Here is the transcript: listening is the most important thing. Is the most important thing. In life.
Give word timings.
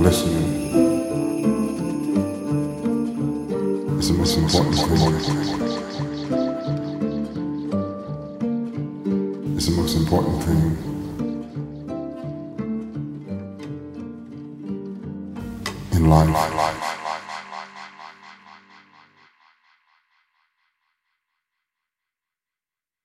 listening 0.00 0.68
is 3.98 4.08
the 4.08 4.14
most 4.14 4.36
important 4.36 4.76
thing. 4.76 4.96
Is 9.56 9.66
the 9.66 9.72
most 9.76 9.96
important 9.96 10.44
thing. 10.44 10.76
In 15.92 16.08
life. 16.08 16.87